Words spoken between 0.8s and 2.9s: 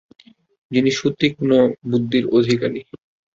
সুতীক্ষ্ণ বুদ্ধির অধিকারী।